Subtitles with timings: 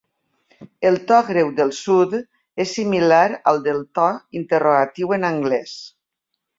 [0.89, 2.17] El to greu del sud
[2.67, 3.21] és similar
[3.53, 4.09] al del to
[4.43, 5.81] interrogatiu en anglès.